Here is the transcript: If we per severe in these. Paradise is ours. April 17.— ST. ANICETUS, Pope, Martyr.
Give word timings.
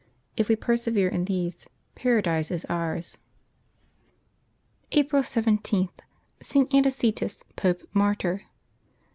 If 0.35 0.49
we 0.49 0.55
per 0.55 0.77
severe 0.77 1.09
in 1.09 1.25
these. 1.25 1.67
Paradise 1.93 2.49
is 2.49 2.65
ours. 2.65 3.19
April 4.91 5.21
17.— 5.21 5.89
ST. 6.41 6.73
ANICETUS, 6.73 7.43
Pope, 7.55 7.87
Martyr. 7.93 8.41